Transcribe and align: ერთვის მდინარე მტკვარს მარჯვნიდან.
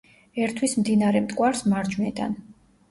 ერთვის 0.45 0.73
მდინარე 0.79 1.21
მტკვარს 1.27 1.63
მარჯვნიდან. 1.75 2.37